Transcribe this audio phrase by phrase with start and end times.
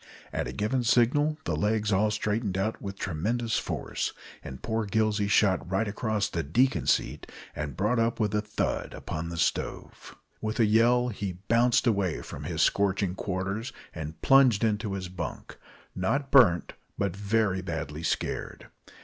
[0.33, 5.27] At a given signal the legs all straightened out with tremendous force, and poor Gillsey
[5.27, 10.15] shot right across the "deacon seat" and brought up with a thud upon the stove.
[10.41, 15.59] With a yell, he bounced away from his scorching quarters and plunged into his bunk,
[15.93, 18.69] not burnt, but very badly scared.